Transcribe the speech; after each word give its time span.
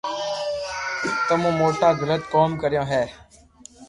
تمو 1.27 1.49
موٽو 1.59 1.89
غلط 1.99 2.21
ڪوم 2.33 2.49
ڪريو 2.61 2.83
ھي 2.91 3.03